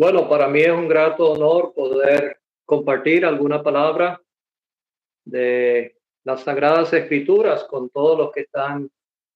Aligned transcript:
Bueno, 0.00 0.28
para 0.28 0.46
mí 0.46 0.60
es 0.60 0.70
un 0.70 0.86
grato 0.86 1.32
honor 1.32 1.74
poder 1.74 2.38
compartir 2.64 3.26
alguna 3.26 3.64
palabra 3.64 4.22
de 5.24 5.96
las 6.22 6.42
Sagradas 6.44 6.92
Escrituras 6.92 7.64
con 7.64 7.90
todos 7.90 8.16
los 8.16 8.30
que 8.30 8.42
están 8.42 8.88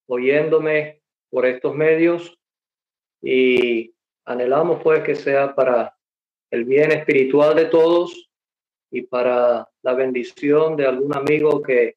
oyéndome 0.07 1.03
por 1.31 1.47
estos 1.47 1.75
medios 1.75 2.39
y 3.21 3.93
anhelamos 4.25 4.81
pues 4.85 5.03
que 5.03 5.17
sea 5.17 5.53
para 5.53 5.99
el 6.53 6.65
bien 6.65 6.93
espiritual 6.93 7.57
de 7.57 7.65
todos 7.65 8.31
y 8.93 9.03
para 9.03 9.69
la 9.83 9.95
bendición 9.95 10.77
de 10.77 10.87
algún 10.87 11.13
amigo 11.17 11.61
que 11.61 11.97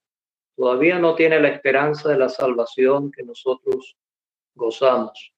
todavía 0.58 0.98
no 0.98 1.14
tiene 1.14 1.40
la 1.40 1.50
esperanza 1.50 2.10
de 2.10 2.18
la 2.18 2.30
salvación 2.30 3.12
que 3.12 3.22
nosotros 3.22 3.96
gozamos. 4.56 5.36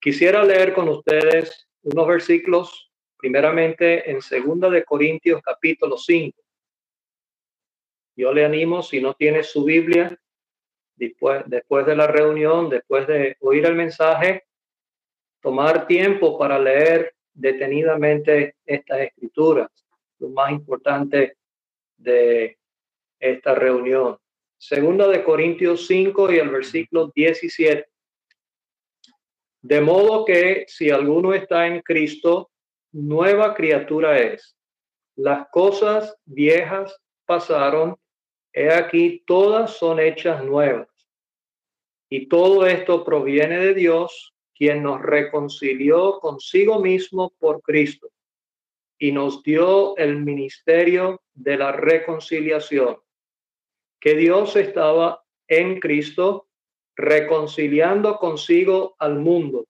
Quisiera 0.00 0.42
leer 0.42 0.74
con 0.74 0.88
ustedes 0.88 1.69
unos 1.82 2.06
versículos, 2.06 2.90
primeramente 3.16 4.10
en 4.10 4.22
Segunda 4.22 4.70
de 4.70 4.84
Corintios 4.84 5.40
capítulo 5.42 5.96
5. 5.96 6.38
Yo 8.16 8.32
le 8.32 8.44
animo, 8.44 8.82
si 8.82 9.00
no 9.00 9.14
tiene 9.14 9.42
su 9.42 9.64
Biblia, 9.64 10.18
después, 10.96 11.42
después 11.46 11.86
de 11.86 11.96
la 11.96 12.06
reunión, 12.06 12.68
después 12.68 13.06
de 13.06 13.36
oír 13.40 13.64
el 13.66 13.74
mensaje, 13.74 14.44
tomar 15.40 15.86
tiempo 15.86 16.38
para 16.38 16.58
leer 16.58 17.14
detenidamente 17.32 18.56
estas 18.66 19.00
escrituras, 19.00 19.68
lo 20.18 20.28
más 20.28 20.52
importante 20.52 21.36
de 21.96 22.58
esta 23.18 23.54
reunión. 23.54 24.18
Segunda 24.58 25.08
de 25.08 25.24
Corintios 25.24 25.86
5 25.86 26.32
y 26.32 26.38
el 26.38 26.50
versículo 26.50 27.10
17. 27.14 27.89
De 29.62 29.80
modo 29.80 30.24
que 30.24 30.64
si 30.68 30.90
alguno 30.90 31.34
está 31.34 31.66
en 31.66 31.80
Cristo, 31.82 32.50
nueva 32.92 33.54
criatura 33.54 34.18
es. 34.18 34.56
Las 35.16 35.48
cosas 35.50 36.16
viejas 36.24 36.96
pasaron, 37.26 37.96
he 38.52 38.70
aquí 38.72 39.22
todas 39.26 39.76
son 39.76 40.00
hechas 40.00 40.42
nuevas. 40.44 40.88
Y 42.08 42.26
todo 42.28 42.66
esto 42.66 43.04
proviene 43.04 43.58
de 43.58 43.74
Dios, 43.74 44.34
quien 44.54 44.82
nos 44.82 45.00
reconcilió 45.00 46.18
consigo 46.20 46.80
mismo 46.80 47.32
por 47.38 47.62
Cristo 47.62 48.10
y 48.98 49.12
nos 49.12 49.42
dio 49.42 49.96
el 49.96 50.16
ministerio 50.16 51.22
de 51.32 51.56
la 51.56 51.72
reconciliación, 51.72 52.98
que 53.98 54.14
Dios 54.14 54.56
estaba 54.56 55.22
en 55.48 55.80
Cristo 55.80 56.49
reconciliando 57.00 58.18
consigo 58.18 58.94
al 58.98 59.18
mundo, 59.18 59.66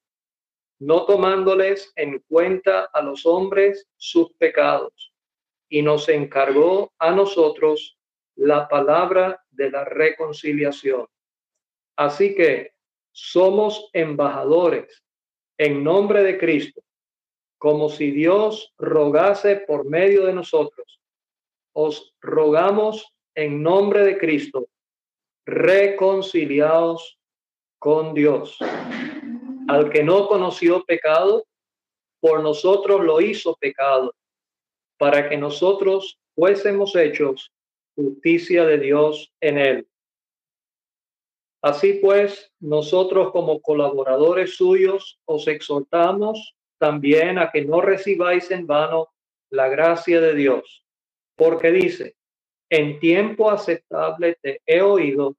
no 0.80 1.04
tomándoles 1.04 1.92
en 1.94 2.18
cuenta 2.28 2.90
a 2.92 3.02
los 3.02 3.24
hombres 3.24 3.86
sus 3.96 4.32
pecados, 4.34 5.12
y 5.68 5.82
nos 5.82 6.08
encargó 6.08 6.92
a 6.98 7.12
nosotros 7.12 7.96
la 8.34 8.66
palabra 8.68 9.44
de 9.50 9.70
la 9.70 9.84
reconciliación. 9.84 11.06
Así 11.96 12.34
que 12.34 12.72
somos 13.12 13.90
embajadores 13.92 15.04
en 15.56 15.84
nombre 15.84 16.24
de 16.24 16.38
Cristo, 16.38 16.82
como 17.58 17.90
si 17.90 18.10
Dios 18.10 18.72
rogase 18.78 19.56
por 19.56 19.84
medio 19.84 20.26
de 20.26 20.32
nosotros. 20.32 21.00
Os 21.72 22.12
rogamos 22.20 23.06
en 23.36 23.62
nombre 23.62 24.02
de 24.02 24.18
Cristo, 24.18 24.68
reconciliados 25.46 27.19
con 27.80 28.14
Dios. 28.14 28.58
Al 29.68 29.90
que 29.90 30.04
no 30.04 30.28
conoció 30.28 30.84
pecado, 30.84 31.44
por 32.20 32.42
nosotros 32.42 33.02
lo 33.02 33.20
hizo 33.20 33.56
pecado, 33.56 34.14
para 34.98 35.28
que 35.28 35.36
nosotros 35.36 36.20
fuésemos 36.34 36.94
hechos 36.94 37.50
justicia 37.96 38.64
de 38.66 38.78
Dios 38.78 39.32
en 39.40 39.58
él. 39.58 39.88
Así 41.62 41.94
pues, 41.94 42.52
nosotros 42.60 43.32
como 43.32 43.60
colaboradores 43.60 44.56
suyos 44.56 45.18
os 45.24 45.48
exhortamos 45.48 46.54
también 46.78 47.38
a 47.38 47.50
que 47.50 47.64
no 47.64 47.80
recibáis 47.80 48.50
en 48.50 48.66
vano 48.66 49.08
la 49.50 49.68
gracia 49.68 50.20
de 50.20 50.34
Dios, 50.34 50.84
porque 51.36 51.70
dice, 51.70 52.14
en 52.70 53.00
tiempo 53.00 53.50
aceptable 53.50 54.38
te 54.40 54.62
he 54.66 54.80
oído 54.80 55.36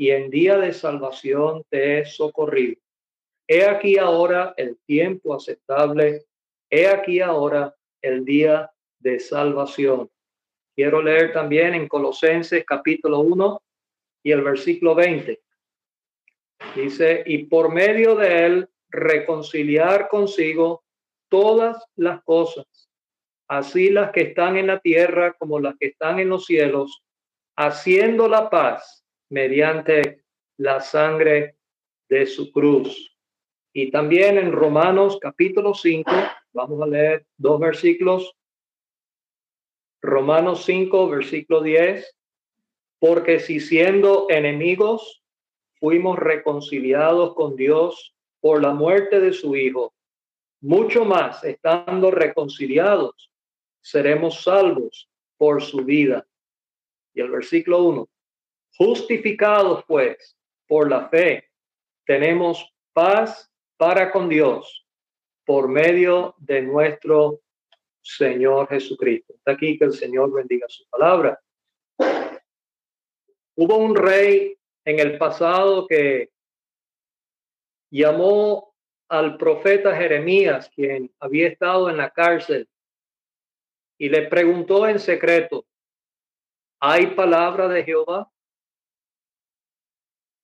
y 0.00 0.12
en 0.12 0.30
día 0.30 0.56
de 0.56 0.72
salvación 0.72 1.62
te 1.68 1.98
he 1.98 2.06
socorrido. 2.06 2.80
He 3.46 3.66
aquí 3.66 3.98
ahora 3.98 4.54
el 4.56 4.78
tiempo 4.86 5.34
aceptable, 5.34 6.24
he 6.70 6.88
aquí 6.88 7.20
ahora 7.20 7.76
el 8.00 8.24
día 8.24 8.72
de 8.98 9.20
salvación. 9.20 10.10
Quiero 10.74 11.02
leer 11.02 11.34
también 11.34 11.74
en 11.74 11.86
Colosenses 11.86 12.64
capítulo 12.64 13.18
1 13.18 13.62
y 14.22 14.32
el 14.32 14.40
versículo 14.40 14.94
20. 14.94 15.38
Dice, 16.74 17.22
y 17.26 17.44
por 17.44 17.70
medio 17.70 18.14
de 18.16 18.46
él 18.46 18.68
reconciliar 18.88 20.08
consigo 20.08 20.82
todas 21.28 21.76
las 21.96 22.24
cosas, 22.24 22.88
así 23.48 23.90
las 23.90 24.12
que 24.12 24.22
están 24.22 24.56
en 24.56 24.68
la 24.68 24.80
tierra 24.80 25.34
como 25.34 25.60
las 25.60 25.76
que 25.76 25.88
están 25.88 26.20
en 26.20 26.30
los 26.30 26.46
cielos, 26.46 27.02
haciendo 27.54 28.28
la 28.28 28.48
paz 28.48 28.99
mediante 29.30 30.24
la 30.58 30.80
sangre 30.80 31.56
de 32.08 32.26
su 32.26 32.52
cruz. 32.52 33.16
Y 33.72 33.90
también 33.90 34.36
en 34.36 34.52
Romanos 34.52 35.18
capítulo 35.20 35.74
5, 35.74 36.10
vamos 36.52 36.82
a 36.82 36.86
leer 36.86 37.26
dos 37.36 37.60
versículos. 37.60 38.36
Romanos 40.02 40.64
5, 40.64 41.08
versículo 41.08 41.62
10. 41.62 42.16
Porque 42.98 43.38
si 43.38 43.60
siendo 43.60 44.26
enemigos 44.28 45.22
fuimos 45.78 46.18
reconciliados 46.18 47.34
con 47.34 47.56
Dios 47.56 48.14
por 48.40 48.60
la 48.60 48.74
muerte 48.74 49.20
de 49.20 49.32
su 49.32 49.56
Hijo, 49.56 49.94
mucho 50.60 51.04
más 51.04 51.42
estando 51.44 52.10
reconciliados, 52.10 53.32
seremos 53.80 54.42
salvos 54.42 55.08
por 55.38 55.62
su 55.62 55.84
vida. 55.84 56.26
Y 57.14 57.20
el 57.20 57.30
versículo 57.30 57.84
1. 57.84 58.08
Justificados 58.80 59.84
pues 59.86 60.38
por 60.66 60.88
la 60.88 61.10
fe, 61.10 61.50
tenemos 62.06 62.66
paz 62.94 63.52
para 63.76 64.10
con 64.10 64.26
Dios 64.26 64.86
por 65.44 65.68
medio 65.68 66.34
de 66.38 66.62
nuestro 66.62 67.42
Señor 68.00 68.70
Jesucristo. 68.70 69.34
Está 69.34 69.52
aquí 69.52 69.78
que 69.78 69.84
el 69.84 69.92
Señor 69.92 70.32
bendiga 70.32 70.66
su 70.66 70.88
palabra. 70.88 71.38
Hubo 73.54 73.76
un 73.76 73.94
rey 73.94 74.56
en 74.86 74.98
el 74.98 75.18
pasado 75.18 75.86
que 75.86 76.30
llamó 77.92 78.74
al 79.10 79.36
profeta 79.36 79.94
Jeremías, 79.94 80.70
quien 80.74 81.14
había 81.20 81.48
estado 81.48 81.90
en 81.90 81.98
la 81.98 82.08
cárcel, 82.08 82.66
y 83.98 84.08
le 84.08 84.22
preguntó 84.28 84.88
en 84.88 84.98
secreto, 84.98 85.66
¿hay 86.80 87.08
palabra 87.08 87.68
de 87.68 87.84
Jehová? 87.84 88.32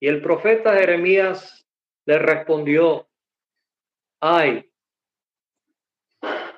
Y 0.07 0.09
el 0.09 0.23
profeta 0.23 0.73
Jeremías 0.77 1.67
le 2.07 2.17
respondió, 2.21 3.11
ay, 4.21 4.73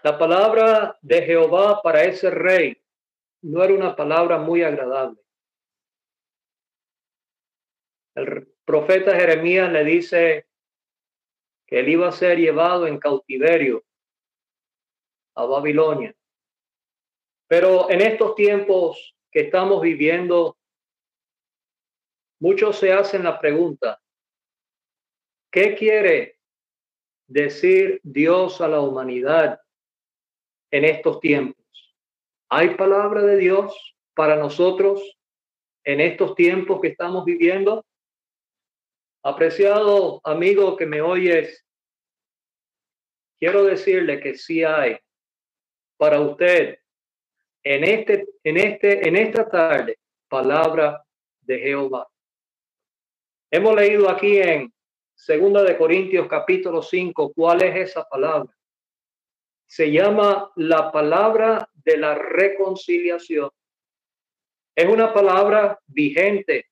la 0.04 0.18
palabra 0.18 0.98
de 1.00 1.22
Jehová 1.22 1.80
para 1.80 2.04
ese 2.04 2.28
rey 2.28 2.76
no 3.40 3.64
era 3.64 3.72
una 3.72 3.96
palabra 3.96 4.36
muy 4.36 4.62
agradable. 4.62 5.18
El 8.16 8.54
profeta 8.66 9.16
Jeremías 9.16 9.72
le 9.72 9.82
dice 9.82 10.46
que 11.66 11.80
él 11.80 11.88
iba 11.88 12.08
a 12.08 12.12
ser 12.12 12.36
llevado 12.36 12.86
en 12.86 12.98
cautiverio 12.98 13.82
a 15.36 15.46
Babilonia. 15.46 16.14
Pero 17.46 17.90
en 17.90 18.02
estos 18.02 18.34
tiempos 18.34 19.16
que 19.30 19.40
estamos 19.40 19.80
viviendo, 19.80 20.57
Muchos 22.40 22.78
se 22.78 22.92
hacen 22.92 23.24
la 23.24 23.40
pregunta, 23.40 24.00
¿qué 25.50 25.74
quiere 25.74 26.38
decir 27.26 28.00
Dios 28.04 28.60
a 28.60 28.68
la 28.68 28.80
humanidad 28.80 29.60
en 30.70 30.84
estos 30.84 31.20
tiempos? 31.20 31.64
¿Hay 32.48 32.76
palabra 32.76 33.22
de 33.22 33.36
Dios 33.36 33.96
para 34.14 34.36
nosotros 34.36 35.18
en 35.84 36.00
estos 36.00 36.34
tiempos 36.36 36.80
que 36.80 36.88
estamos 36.88 37.24
viviendo? 37.24 37.84
Apreciado 39.24 40.20
amigo 40.22 40.76
que 40.76 40.86
me 40.86 41.02
oyes, 41.02 41.66
quiero 43.40 43.64
decirle 43.64 44.20
que 44.20 44.34
sí 44.36 44.62
hay 44.62 44.96
para 45.96 46.20
usted 46.20 46.78
en 47.64 47.84
este 47.84 48.28
en 48.44 48.56
este 48.56 49.08
en 49.08 49.16
esta 49.16 49.48
tarde 49.48 49.98
palabra 50.28 51.04
de 51.40 51.58
Jehová. 51.58 52.08
Hemos 53.50 53.74
leído 53.74 54.10
aquí 54.10 54.36
en 54.38 54.70
Segunda 55.14 55.62
de 55.62 55.78
Corintios 55.78 56.28
capítulo 56.28 56.82
5 56.82 57.32
cuál 57.32 57.62
es 57.62 57.90
esa 57.90 58.04
palabra. 58.04 58.54
se 59.66 59.90
llama 59.90 60.50
la 60.56 60.92
palabra 60.92 61.68
de 61.74 61.96
la 61.96 62.14
reconciliación. 62.14 63.50
Es 64.74 64.86
una 64.86 65.12
palabra 65.12 65.78
vigente. 65.86 66.66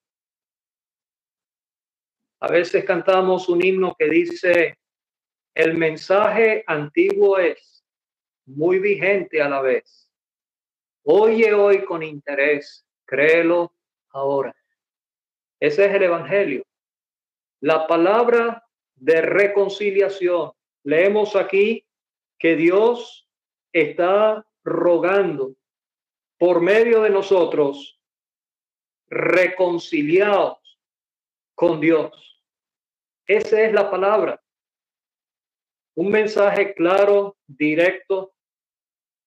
A 2.41 2.49
veces 2.49 2.85
cantamos 2.85 3.49
un 3.49 3.65
himno 3.65 3.95
que 3.99 4.09
dice, 4.09 4.79
el 5.55 5.77
mensaje 5.77 6.63
antiguo 6.67 7.39
es 7.39 7.85
muy 8.45 8.79
vigente 8.79 9.41
a 9.41 9.49
la 9.49 9.63
vez. 9.63 10.11
Oye 11.05 11.53
hoy 11.55 11.85
con 11.85 12.03
interés, 12.03 12.87
créelo 13.07 13.75
ahora. 14.11 14.55
Ese 15.61 15.87
es 15.87 15.95
el 15.95 16.03
Evangelio. 16.03 16.65
La 17.61 17.87
palabra 17.87 18.67
de 18.95 19.23
reconciliación. 19.23 20.53
Leemos 20.85 21.37
aquí 21.37 21.87
que 22.39 22.57
Dios 22.57 23.29
está 23.73 24.47
rogando 24.63 25.55
por 26.39 26.61
medio 26.61 27.03
de 27.03 27.11
nosotros 27.11 27.99
reconciliados 29.09 30.59
con 31.55 31.81
Dios. 31.81 32.43
Esa 33.27 33.63
es 33.63 33.73
la 33.73 33.91
palabra. 33.91 34.43
Un 35.95 36.11
mensaje 36.11 36.75
claro, 36.75 37.37
directo, 37.47 38.35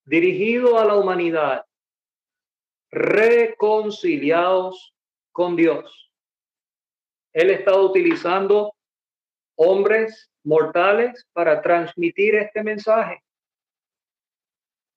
dirigido 0.05 0.77
a 0.77 0.85
la 0.85 0.95
humanidad. 0.95 1.65
Reconciliados 2.91 4.93
con 5.31 5.55
Dios. 5.55 6.08
Él 7.33 7.51
está 7.51 7.79
utilizando 7.79 8.73
hombres 9.55 10.31
mortales 10.43 11.27
para 11.33 11.61
transmitir 11.61 12.35
este 12.35 12.63
mensaje. 12.63 13.23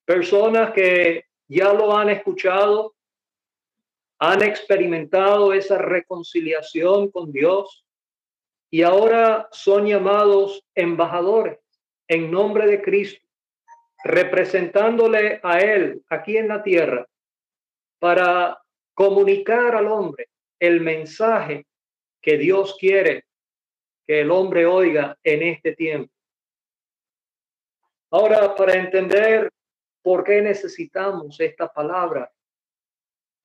Personas 0.05 0.73
que 0.73 1.25
ya 1.49 1.73
lo 1.73 1.97
han 1.97 2.09
escuchado, 2.09 2.95
han 4.19 4.43
experimentado 4.43 5.53
esa 5.53 5.79
reconciliación 5.79 7.11
con 7.11 7.33
Dios 7.33 7.85
y 8.71 8.83
ahora 8.83 9.49
son 9.51 9.87
llamados 9.87 10.65
embajadores 10.75 11.59
en 12.09 12.31
nombre 12.31 12.67
de 12.67 12.81
Cristo, 12.81 13.27
representándole 14.05 15.41
a 15.43 15.59
Él 15.59 16.03
aquí 16.09 16.37
en 16.37 16.49
la 16.49 16.63
tierra 16.63 17.07
para 17.99 18.63
comunicar 18.95 19.75
al 19.75 19.89
hombre 19.89 20.29
el 20.59 20.81
mensaje 20.81 21.67
que 22.23 22.39
Dios 22.39 22.77
quiere 22.79 23.27
que 24.07 24.21
el 24.21 24.31
hombre 24.31 24.65
oiga 24.65 25.19
en 25.23 25.43
este 25.43 25.75
tiempo. 25.75 26.13
Ahora, 28.11 28.55
para 28.55 28.75
entender 28.75 29.51
por 30.03 30.23
qué 30.23 30.41
necesitamos 30.41 31.39
esta 31.41 31.73
palabra, 31.73 32.33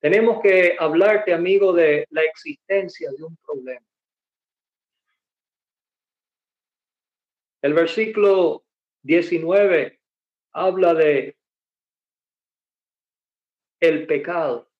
tenemos 0.00 0.40
que 0.40 0.76
hablarte, 0.78 1.32
amigo, 1.32 1.72
de 1.72 2.06
la 2.10 2.22
existencia 2.22 3.10
de 3.10 3.24
un 3.24 3.36
problema. 3.38 3.84
El 7.60 7.74
versículo 7.74 8.64
19 9.02 10.00
habla 10.52 10.94
de 10.94 11.36
el 13.80 14.06
pecado, 14.06 14.70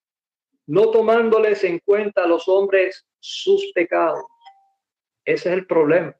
no 0.66 0.90
tomándoles 0.90 1.64
en 1.64 1.80
cuenta 1.80 2.24
a 2.24 2.28
los 2.28 2.46
hombres 2.46 3.07
sus 3.20 3.72
pecados. 3.74 4.24
Ese 5.24 5.50
es 5.50 5.54
el 5.58 5.66
problema. 5.66 6.16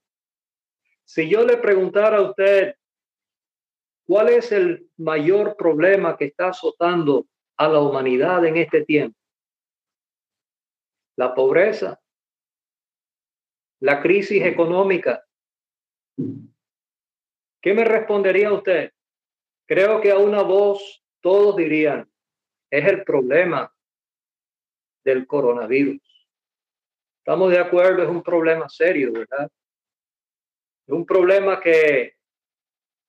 Si 1.04 1.28
yo 1.28 1.44
le 1.44 1.56
preguntara 1.56 2.18
a 2.18 2.22
usted 2.22 2.74
cuál 4.04 4.28
es 4.28 4.52
el 4.52 4.90
mayor 4.96 5.56
problema 5.56 6.16
que 6.16 6.26
está 6.26 6.48
azotando 6.48 7.26
a 7.56 7.68
la 7.68 7.80
humanidad 7.80 8.44
en 8.44 8.56
este 8.56 8.84
tiempo, 8.84 9.18
la 11.16 11.34
pobreza, 11.34 12.00
la 13.80 14.00
crisis 14.00 14.42
económica, 14.42 15.24
¿qué 17.60 17.74
me 17.74 17.84
respondería 17.84 18.52
usted? 18.52 18.92
Creo 19.66 20.00
que 20.00 20.10
a 20.10 20.18
una 20.18 20.42
voz 20.42 21.04
todos 21.20 21.56
dirían, 21.56 22.10
es 22.70 22.86
el 22.86 23.04
problema 23.04 23.74
del 25.04 25.26
coronavirus. 25.26 26.07
Estamos 27.28 27.50
de 27.50 27.58
acuerdo, 27.58 28.02
es 28.02 28.08
un 28.08 28.22
problema 28.22 28.70
serio, 28.70 29.12
¿verdad? 29.12 29.50
Es 30.86 30.94
un 30.94 31.04
problema 31.04 31.60
que 31.60 32.14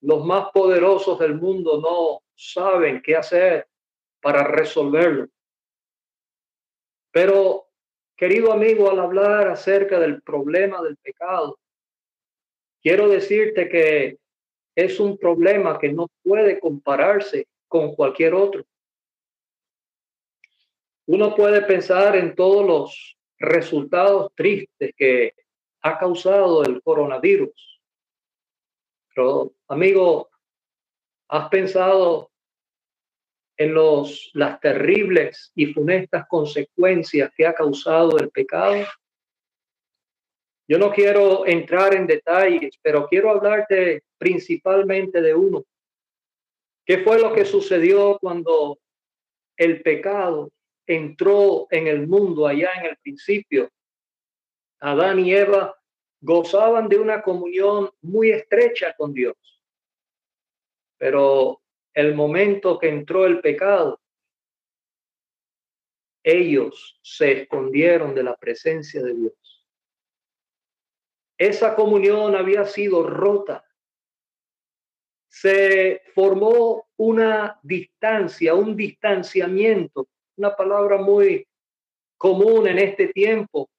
los 0.01 0.25
más 0.25 0.49
poderosos 0.53 1.17
del 1.19 1.35
mundo 1.35 1.79
no 1.79 2.21
saben 2.35 3.01
qué 3.01 3.15
hacer 3.15 3.69
para 4.21 4.43
resolverlo. 4.43 5.29
Pero, 7.11 7.69
querido 8.17 8.51
amigo, 8.51 8.91
al 8.91 8.99
hablar 8.99 9.47
acerca 9.47 9.97
del 10.01 10.21
problema 10.21 10.81
del 10.81 10.97
pecado, 10.97 11.57
quiero 12.81 13.07
decirte 13.07 13.69
que 13.69 14.17
es 14.75 14.99
un 14.99 15.17
problema 15.17 15.79
que 15.79 15.93
no 15.93 16.07
puede 16.21 16.59
compararse 16.59 17.47
con 17.69 17.95
cualquier 17.95 18.33
otro. 18.33 18.65
Uno 21.05 21.33
puede 21.33 21.61
pensar 21.61 22.17
en 22.17 22.35
todos 22.35 22.67
los 22.67 23.18
resultados 23.39 24.31
tristes 24.35 24.93
que 24.95 25.33
ha 25.81 25.97
causado 25.97 26.63
el 26.63 26.81
coronavirus. 26.81 27.81
Pero, 29.13 29.53
amigo, 29.67 30.29
¿has 31.29 31.49
pensado 31.49 32.31
en 33.57 33.73
los, 33.73 34.29
las 34.33 34.59
terribles 34.59 35.51
y 35.55 35.67
funestas 35.73 36.27
consecuencias 36.27 37.31
que 37.35 37.47
ha 37.47 37.53
causado 37.53 38.17
el 38.19 38.29
pecado? 38.29 38.85
Yo 40.67 40.77
no 40.77 40.91
quiero 40.91 41.47
entrar 41.47 41.95
en 41.95 42.05
detalles, 42.05 42.77
pero 42.81 43.07
quiero 43.07 43.31
hablarte 43.31 44.03
principalmente 44.17 45.21
de 45.21 45.33
uno. 45.33 45.63
¿Qué 46.85 46.99
fue 46.99 47.19
lo 47.19 47.33
que 47.33 47.45
sucedió 47.45 48.17
cuando 48.19 48.77
el 49.57 49.81
pecado 49.81 50.51
entró 50.89 51.67
en 51.69 51.85
el 51.85 52.07
mundo 52.07 52.47
allá 52.47 52.71
en 52.79 52.87
el 52.87 52.97
principio. 52.97 53.69
Adán 54.79 55.19
y 55.19 55.35
Eva 55.35 55.79
gozaban 56.19 56.89
de 56.89 56.97
una 56.97 57.21
comunión 57.21 57.91
muy 58.01 58.31
estrecha 58.31 58.95
con 58.97 59.13
Dios. 59.13 59.35
Pero 60.97 61.61
el 61.93 62.15
momento 62.15 62.79
que 62.79 62.89
entró 62.89 63.27
el 63.27 63.39
pecado, 63.39 64.01
ellos 66.23 66.99
se 67.03 67.43
escondieron 67.43 68.15
de 68.15 68.23
la 68.23 68.35
presencia 68.35 69.03
de 69.03 69.13
Dios. 69.13 69.67
Esa 71.37 71.75
comunión 71.75 72.35
había 72.35 72.65
sido 72.65 73.03
rota. 73.03 73.63
Se 75.27 76.01
formó 76.15 76.89
una 76.97 77.59
distancia, 77.61 78.55
un 78.55 78.75
distanciamiento 78.75 80.09
una 80.39 80.55
palabra 80.55 80.97
muy 80.97 81.45
común 82.17 82.67
en 82.67 82.79
este 82.79 83.09
tiempo, 83.09 83.69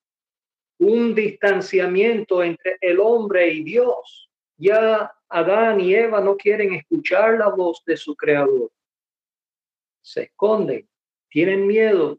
un 0.79 1.15
distanciamiento 1.15 2.43
entre 2.43 2.77
el 2.81 3.01
hombre 3.01 3.49
y 3.49 3.65
Dios. 3.65 4.31
Ya 4.59 5.11
Adán 5.29 5.81
y 5.81 5.95
Eva 5.95 6.21
no 6.21 6.37
quieren 6.37 6.75
escuchar 6.75 7.39
la 7.39 7.49
voz 7.49 7.83
de 7.87 7.97
su 7.97 8.15
creador. 8.15 8.71
Se 10.03 10.25
esconden, 10.25 10.87
tienen 11.31 11.67
miedo. 11.67 12.19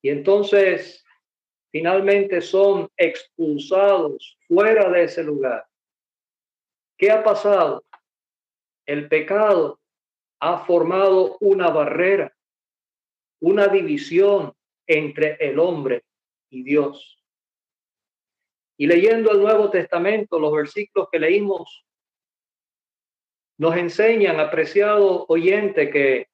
Y 0.00 0.08
entonces 0.08 1.04
finalmente 1.70 2.40
son 2.40 2.88
expulsados 2.96 4.38
fuera 4.48 4.88
de 4.88 5.04
ese 5.04 5.22
lugar. 5.22 5.66
¿Qué 6.96 7.10
ha 7.10 7.22
pasado? 7.22 7.84
El 8.86 9.08
pecado 9.08 9.78
ha 10.40 10.64
formado 10.64 11.36
una 11.40 11.68
barrera 11.68 12.34
una 13.42 13.66
división 13.66 14.54
entre 14.86 15.36
el 15.40 15.58
hombre 15.58 16.04
y 16.48 16.62
Dios. 16.62 17.18
Y 18.76 18.86
leyendo 18.86 19.32
el 19.32 19.40
Nuevo 19.40 19.68
Testamento, 19.68 20.38
los 20.38 20.52
versículos 20.52 21.08
que 21.10 21.18
leímos 21.18 21.84
nos 23.58 23.76
enseñan, 23.76 24.40
apreciado 24.40 25.26
oyente, 25.28 25.90
que 25.90 26.28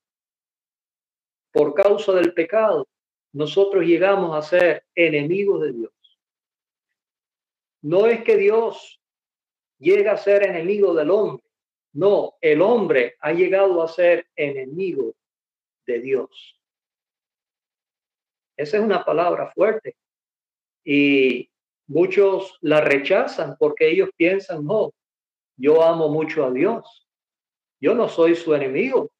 por 1.50 1.74
causa 1.74 2.12
del 2.12 2.34
pecado 2.34 2.86
nosotros 3.32 3.84
llegamos 3.84 4.36
a 4.36 4.42
ser 4.42 4.84
enemigos 4.94 5.62
de 5.62 5.72
Dios. 5.72 5.92
No 7.82 8.06
es 8.06 8.22
que 8.22 8.36
Dios 8.36 9.00
llega 9.78 10.12
a 10.12 10.18
ser 10.18 10.42
enemigo 10.42 10.94
del 10.94 11.10
hombre, 11.10 11.44
no, 11.94 12.36
el 12.42 12.60
hombre 12.60 13.16
ha 13.20 13.32
llegado 13.32 13.82
a 13.82 13.88
ser 13.88 14.28
enemigo 14.36 15.14
de 15.86 16.00
Dios. 16.00 16.57
Esa 18.58 18.78
es 18.78 18.82
una 18.82 19.04
palabra 19.04 19.52
fuerte. 19.52 19.96
Y 20.84 21.48
muchos 21.86 22.58
la 22.60 22.80
rechazan 22.80 23.56
porque 23.56 23.88
ellos 23.88 24.10
piensan, 24.16 24.64
no, 24.64 24.92
yo 25.56 25.82
amo 25.82 26.08
mucho 26.08 26.44
a 26.44 26.50
Dios. 26.50 27.06
yo 27.80 27.94
no 27.94 28.08
soy 28.08 28.34
su 28.34 28.52
enemigo. 28.54 29.12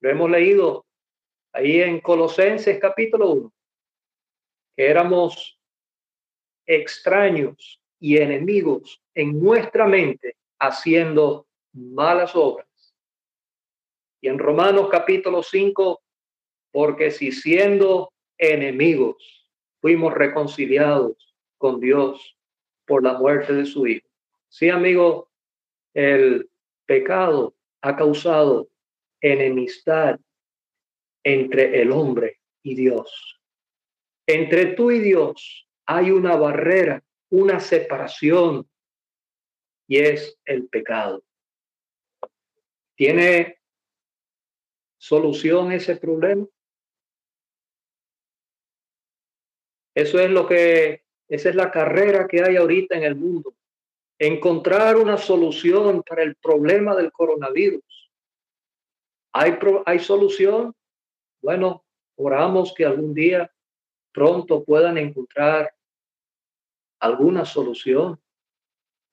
Lo 0.00 0.10
hemos 0.10 0.30
leído 0.30 0.84
ahí 1.54 1.80
en 1.80 2.00
Colosenses 2.00 2.78
capítulo 2.78 3.30
1, 3.30 3.52
que 4.76 4.86
éramos 4.86 5.58
extraños 6.66 7.80
y 7.98 8.18
enemigos 8.18 9.00
en 9.14 9.40
nuestra 9.40 9.86
mente 9.86 10.36
haciendo 10.58 11.46
malas 11.72 12.36
obras. 12.36 12.94
Y 14.20 14.28
en 14.28 14.38
Romanos 14.38 14.88
capítulo 14.90 15.42
5, 15.42 16.02
porque 16.70 17.10
si 17.10 17.32
siendo 17.32 18.11
enemigos 18.38 19.48
fuimos 19.80 20.14
reconciliados 20.14 21.34
con 21.58 21.80
Dios 21.80 22.36
por 22.86 23.02
la 23.02 23.14
muerte 23.14 23.52
de 23.52 23.66
su 23.66 23.86
Hijo. 23.86 24.06
Sí, 24.48 24.68
amigo, 24.68 25.30
el 25.94 26.50
pecado 26.86 27.54
ha 27.80 27.96
causado 27.96 28.68
enemistad 29.20 30.18
entre 31.24 31.80
el 31.80 31.92
hombre 31.92 32.40
y 32.62 32.74
Dios. 32.74 33.40
Entre 34.26 34.66
tú 34.74 34.90
y 34.90 35.00
Dios 35.00 35.68
hay 35.86 36.10
una 36.10 36.36
barrera, 36.36 37.02
una 37.30 37.60
separación, 37.60 38.68
y 39.86 39.98
es 39.98 40.38
el 40.44 40.68
pecado. 40.68 41.24
¿Tiene 42.94 43.58
solución 44.96 45.72
ese 45.72 45.96
problema? 45.96 46.46
Eso 49.94 50.18
es 50.18 50.30
lo 50.30 50.46
que, 50.46 51.02
esa 51.28 51.48
es 51.48 51.54
la 51.54 51.70
carrera 51.70 52.26
que 52.26 52.42
hay 52.42 52.56
ahorita 52.56 52.96
en 52.96 53.04
el 53.04 53.14
mundo. 53.14 53.54
Encontrar 54.18 54.96
una 54.96 55.16
solución 55.16 56.02
para 56.02 56.22
el 56.22 56.36
problema 56.36 56.94
del 56.94 57.10
coronavirus. 57.12 58.10
¿Hay, 59.32 59.58
hay 59.86 59.98
solución? 59.98 60.74
Bueno, 61.40 61.84
oramos 62.16 62.74
que 62.74 62.84
algún 62.84 63.14
día 63.14 63.50
pronto 64.12 64.62
puedan 64.64 64.98
encontrar 64.98 65.74
alguna 67.00 67.44
solución. 67.44 68.20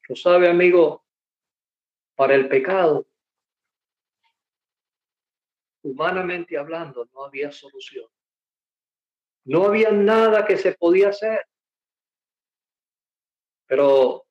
Lo 0.08 0.16
sabe, 0.16 0.50
amigo, 0.50 1.04
para 2.16 2.36
el 2.36 2.50
pecado, 2.50 3.08
humanamente 5.84 6.58
hablando, 6.58 7.08
no 7.14 7.24
había 7.24 7.52
solución. 7.52 8.09
No 9.50 9.66
había 9.66 9.92
nada 9.92 10.46
que 10.46 10.58
se 10.58 10.74
podía 10.74 11.10
hacer. 11.10 11.44
Pero 13.66 14.28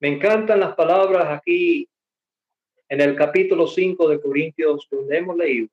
me 0.00 0.08
encantan 0.08 0.58
las 0.58 0.74
palabras 0.74 1.28
aquí 1.28 1.88
en 2.88 3.00
el 3.00 3.14
capítulo 3.14 3.68
5 3.68 4.08
de 4.08 4.20
Corintios, 4.20 4.88
donde 4.90 5.18
hemos 5.18 5.36
leído. 5.36 5.68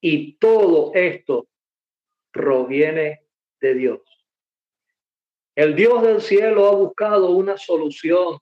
Y 0.00 0.34
todo 0.34 0.94
esto 0.94 1.48
proviene 2.30 3.24
de 3.60 3.74
Dios. 3.74 4.02
El 5.56 5.74
Dios 5.74 6.00
del 6.02 6.20
cielo 6.20 6.68
ha 6.68 6.76
buscado 6.76 7.30
una 7.30 7.58
solución 7.58 8.38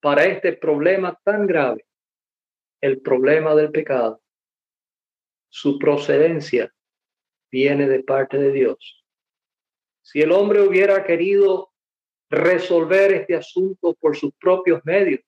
para 0.00 0.24
este 0.26 0.52
problema 0.52 1.18
tan 1.24 1.48
grave, 1.48 1.84
el 2.80 3.00
problema 3.00 3.56
del 3.56 3.72
pecado. 3.72 4.22
Su 5.48 5.80
procedencia 5.80 6.72
viene 7.52 7.86
de 7.86 8.02
parte 8.02 8.38
de 8.38 8.50
Dios. 8.50 9.04
Si 10.00 10.20
el 10.20 10.32
hombre 10.32 10.62
hubiera 10.62 11.04
querido 11.04 11.70
resolver 12.30 13.12
este 13.12 13.36
asunto 13.36 13.94
por 13.94 14.16
sus 14.16 14.32
propios 14.40 14.80
medios, 14.84 15.20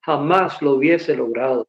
jamás 0.00 0.60
lo 0.62 0.72
hubiese 0.72 1.14
logrado. 1.14 1.68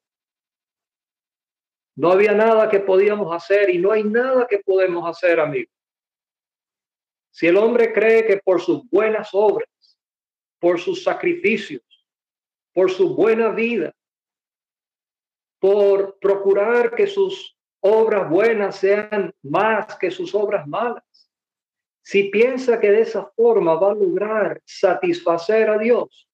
No 1.95 2.11
había 2.11 2.31
nada 2.31 2.69
que 2.69 2.79
podíamos 2.79 3.35
hacer 3.35 3.69
y 3.69 3.79
no 3.79 3.91
hay 3.91 4.03
nada 4.03 4.47
que 4.47 4.59
podemos 4.59 5.07
hacer, 5.09 5.39
amigos. 5.39 5.73
Si 7.31 7.47
el 7.47 7.57
hombre 7.57 7.91
cree 7.91 8.25
que 8.25 8.37
por 8.37 8.61
sus 8.61 8.89
buenas 8.89 9.29
obras, 9.33 9.69
por 10.59 10.79
sus 10.79 11.03
sacrificios, 11.03 11.83
por 12.73 12.89
su 12.89 13.13
buena 13.13 13.49
vida, 13.49 13.93
por 15.59 16.17
procurar 16.19 16.95
que 16.95 17.07
sus 17.07 17.56
obras 17.87 18.29
buenas 18.29 18.75
sean 18.75 19.33
más 19.43 19.95
que 19.95 20.11
sus 20.11 20.35
obras 20.35 20.67
malas. 20.67 21.03
Si 22.01 22.23
piensa 22.29 22.79
que 22.79 22.91
de 22.91 23.01
esa 23.01 23.25
forma 23.25 23.75
va 23.75 23.91
a 23.91 23.95
lograr 23.95 24.61
satisfacer 24.65 25.69
a 25.69 25.77
Dios, 25.77 26.29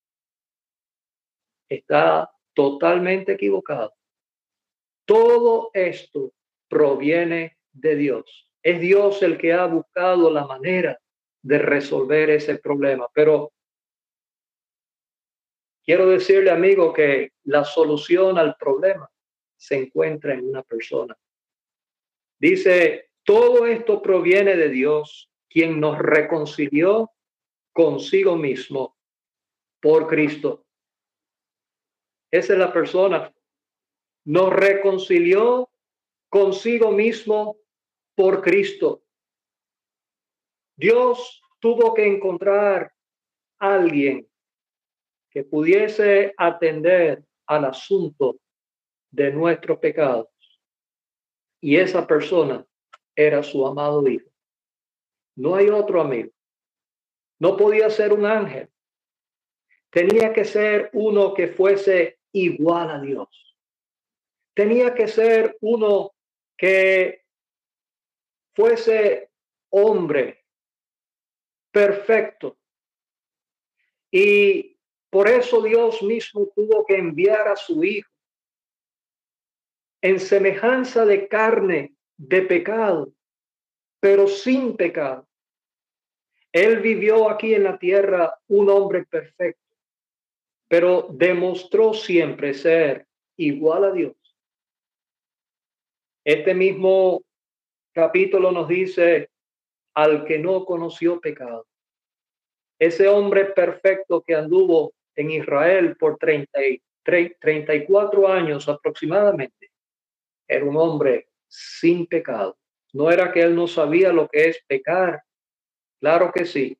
está 1.69 2.31
totalmente 2.53 3.33
equivocado. 3.33 3.93
Todo 5.05 5.69
esto 5.73 6.33
proviene 6.67 7.57
de 7.71 7.95
Dios. 7.95 8.49
Es 8.61 8.79
Dios 8.79 9.21
el 9.21 9.37
que 9.37 9.53
ha 9.53 9.65
buscado 9.65 10.31
la 10.31 10.45
manera 10.45 10.99
de 11.41 11.57
resolver 11.59 12.29
ese 12.29 12.57
problema. 12.57 13.07
Pero 13.13 13.51
quiero 15.83 16.07
decirle, 16.07 16.51
amigo, 16.51 16.93
que 16.93 17.33
la 17.43 17.63
solución 17.63 18.37
al 18.37 18.55
problema 18.55 19.09
se 19.55 19.75
encuentra 19.75 20.33
en 20.33 20.47
una 20.47 20.63
persona. 20.63 21.17
Dice, 22.39 23.09
todo 23.23 23.65
esto 23.65 24.01
proviene 24.01 24.57
de 24.57 24.69
Dios, 24.69 25.31
quien 25.49 25.79
nos 25.79 25.97
reconcilió 25.99 27.11
consigo 27.71 28.35
mismo 28.35 28.97
por 29.81 30.07
Cristo. 30.07 30.65
Esa 32.31 32.53
es 32.53 32.59
la 32.59 32.73
persona. 32.73 33.33
Nos 34.25 34.51
reconcilió 34.51 35.69
consigo 36.29 36.91
mismo 36.91 37.57
por 38.15 38.41
Cristo. 38.41 39.03
Dios 40.75 41.41
tuvo 41.59 41.93
que 41.93 42.07
encontrar 42.07 42.91
alguien 43.59 44.27
que 45.29 45.43
pudiese 45.43 46.33
atender 46.37 47.23
al 47.45 47.65
asunto 47.65 48.37
de 49.11 49.31
nuestro 49.31 49.79
pecado 49.79 50.32
y 51.63 51.77
esa 51.77 52.05
persona 52.05 52.67
era 53.15 53.41
su 53.41 53.65
amado 53.65 54.05
hijo. 54.05 54.29
No 55.37 55.55
hay 55.55 55.69
otro 55.69 56.01
amigo. 56.01 56.29
No 57.39 57.55
podía 57.55 57.89
ser 57.89 58.11
un 58.11 58.25
ángel. 58.25 58.69
Tenía 59.89 60.33
que 60.33 60.43
ser 60.43 60.89
uno 60.91 61.33
que 61.33 61.47
fuese 61.47 62.19
igual 62.33 62.89
a 62.89 62.99
Dios. 62.99 63.55
Tenía 64.53 64.93
que 64.93 65.07
ser 65.07 65.57
uno 65.61 66.11
que 66.57 67.23
fuese 68.53 69.31
hombre 69.69 70.43
perfecto. 71.71 72.57
Y 74.11 74.77
por 75.09 75.29
eso 75.29 75.61
Dios 75.61 76.03
mismo 76.03 76.45
tuvo 76.53 76.85
que 76.85 76.97
enviar 76.97 77.47
a 77.47 77.55
su 77.55 77.81
hijo 77.85 78.12
en 80.03 80.19
semejanza 80.19 81.05
de 81.05 81.29
carne 81.29 81.95
de 82.17 82.41
pecado, 82.41 83.13
pero 84.01 84.27
sin 84.27 84.75
pecado. 84.75 85.25
Él 86.51 86.81
vivió 86.81 87.29
aquí 87.29 87.55
en 87.55 87.63
la 87.63 87.79
tierra 87.79 88.37
un 88.49 88.69
hombre 88.69 89.05
perfecto, 89.05 89.63
pero 90.67 91.07
demostró 91.09 91.93
siempre 91.93 92.53
ser 92.53 93.07
igual 93.37 93.85
a 93.85 93.91
Dios. 93.91 94.15
Este 96.25 96.53
mismo 96.53 97.23
capítulo 97.93 98.51
nos 98.51 98.67
dice 98.67 99.29
al 99.93 100.25
que 100.25 100.37
no 100.37 100.65
conoció 100.65 101.21
pecado. 101.21 101.65
Ese 102.77 103.07
hombre 103.07 103.45
perfecto 103.45 104.21
que 104.21 104.35
anduvo 104.35 104.93
en 105.15 105.31
Israel 105.31 105.95
por 105.95 106.17
30, 106.17 106.59
34 107.03 108.27
años 108.27 108.67
aproximadamente 108.67 109.72
era 110.47 110.65
un 110.65 110.77
hombre 110.77 111.29
sin 111.47 112.05
pecado. 112.07 112.57
No 112.93 113.11
era 113.11 113.31
que 113.31 113.41
él 113.41 113.55
no 113.55 113.67
sabía 113.67 114.13
lo 114.13 114.27
que 114.27 114.49
es 114.49 114.63
pecar, 114.67 115.23
claro 115.99 116.31
que 116.31 116.45
sí, 116.45 116.77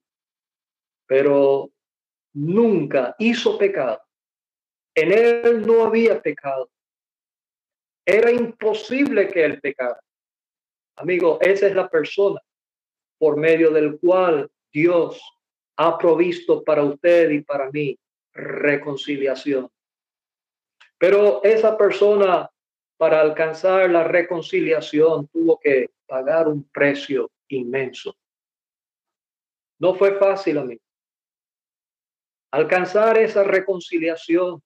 pero 1.08 1.72
nunca 2.34 3.16
hizo 3.20 3.58
pecado. 3.58 4.02
En 4.96 5.12
él 5.12 5.66
no 5.66 5.86
había 5.86 6.22
pecado. 6.22 6.70
Era 8.06 8.32
imposible 8.32 9.28
que 9.30 9.44
él 9.46 9.60
pecara. 9.62 10.00
Amigo, 10.98 11.40
esa 11.42 11.68
es 11.68 11.76
la 11.76 11.90
persona 11.90 12.40
por 13.18 13.38
medio 13.38 13.72
del 13.72 14.00
cual 14.00 14.52
Dios 14.72 15.22
ha 15.78 15.98
provisto 15.98 16.64
para 16.64 16.84
usted 16.84 17.32
y 17.32 17.42
para 17.42 17.72
mí 17.72 17.98
reconciliación. 18.34 19.70
Pero 20.98 21.44
esa 21.44 21.78
persona 21.78 22.50
para 23.04 23.20
alcanzar 23.20 23.90
la 23.90 24.06
reconciliación 24.06 25.28
tuvo 25.28 25.60
que 25.60 25.90
pagar 26.08 26.48
un 26.48 26.64
precio 26.64 27.30
inmenso. 27.50 28.16
No 29.78 29.94
fue 29.94 30.18
fácil, 30.18 30.58
amigo. 30.58 30.82
Alcanzar 32.52 33.18
esa 33.18 33.44
reconciliación 33.44 34.64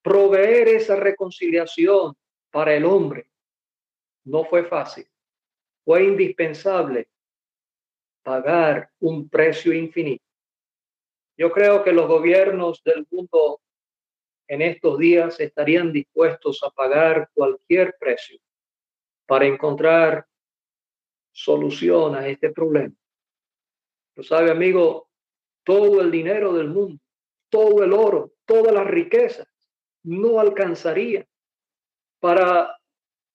proveer 0.00 0.68
esa 0.68 0.96
reconciliación 0.96 2.14
para 2.50 2.72
el 2.72 2.86
hombre 2.86 3.28
no 4.24 4.46
fue 4.46 4.64
fácil. 4.64 5.06
Fue 5.84 6.02
indispensable 6.02 7.08
pagar 8.22 8.88
un 9.00 9.28
precio 9.28 9.74
infinito. 9.74 10.24
Yo 11.36 11.52
creo 11.52 11.84
que 11.84 11.92
los 11.92 12.08
gobiernos 12.08 12.82
del 12.84 13.06
mundo 13.10 13.60
en 14.48 14.62
estos 14.62 14.98
días 14.98 15.38
estarían 15.40 15.92
dispuestos 15.92 16.62
a 16.62 16.70
pagar 16.70 17.30
cualquier 17.34 17.96
precio 17.98 18.38
para 19.26 19.46
encontrar 19.46 20.26
solución 21.32 22.14
a 22.14 22.26
este 22.28 22.50
problema. 22.50 22.94
Lo 24.14 24.22
sabe, 24.22 24.50
amigo, 24.50 25.08
todo 25.64 26.00
el 26.00 26.10
dinero 26.10 26.52
del 26.54 26.68
mundo, 26.68 27.02
todo 27.50 27.82
el 27.84 27.92
oro, 27.92 28.32
todas 28.46 28.72
las 28.72 28.86
riquezas 28.86 29.46
no 30.04 30.38
alcanzaría 30.38 31.26
para 32.20 32.78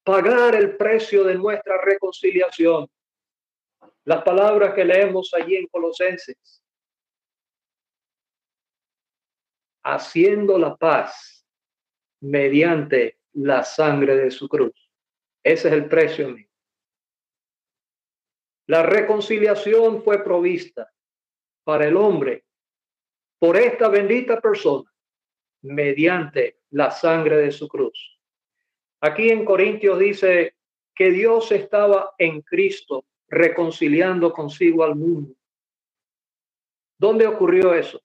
pagar 0.03 0.55
el 0.55 0.77
precio 0.77 1.23
de 1.23 1.35
nuestra 1.35 1.79
reconciliación. 1.81 2.89
Las 4.05 4.23
palabras 4.23 4.73
que 4.73 4.85
leemos 4.85 5.33
allí 5.33 5.57
en 5.57 5.67
Colosenses. 5.67 6.60
Haciendo 9.83 10.57
la 10.57 10.75
paz 10.75 11.45
mediante 12.21 13.19
la 13.33 13.63
sangre 13.63 14.15
de 14.15 14.31
su 14.31 14.47
cruz. 14.47 14.91
Ese 15.43 15.69
es 15.69 15.73
el 15.73 15.87
precio. 15.87 16.35
La 18.67 18.83
reconciliación 18.83 20.03
fue 20.03 20.23
provista 20.23 20.91
para 21.63 21.87
el 21.87 21.97
hombre 21.97 22.45
por 23.39 23.57
esta 23.57 23.89
bendita 23.89 24.39
persona 24.39 24.91
mediante 25.63 26.59
la 26.69 26.91
sangre 26.91 27.37
de 27.37 27.51
su 27.51 27.67
cruz. 27.67 28.19
Aquí 29.01 29.29
en 29.29 29.45
Corintios 29.45 29.97
dice 29.99 30.55
que 30.93 31.09
Dios 31.09 31.51
estaba 31.51 32.13
en 32.17 32.41
Cristo 32.41 33.05
reconciliando 33.27 34.31
consigo 34.31 34.83
al 34.83 34.95
mundo. 34.95 35.33
¿Dónde 36.99 37.25
ocurrió 37.25 37.73
eso? 37.73 38.01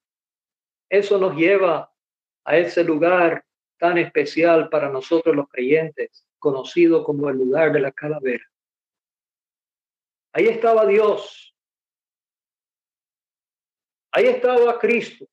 Eso 0.88 1.18
nos 1.18 1.34
lleva 1.34 1.92
a 2.44 2.56
ese 2.56 2.84
lugar 2.84 3.44
tan 3.78 3.98
especial 3.98 4.68
para 4.68 4.88
nosotros 4.88 5.34
los 5.34 5.48
creyentes, 5.48 6.26
conocido 6.38 7.04
como 7.04 7.28
el 7.28 7.36
lugar 7.36 7.72
de 7.72 7.80
la 7.80 7.92
calavera. 7.92 8.44
Ahí 10.32 10.46
estaba 10.48 10.86
Dios. 10.86 11.54
Ahí 14.12 14.26
estaba 14.26 14.78
Cristo. 14.78 15.26